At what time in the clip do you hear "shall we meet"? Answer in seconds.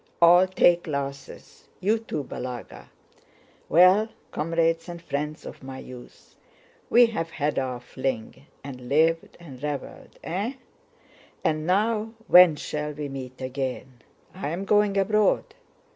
12.55-13.41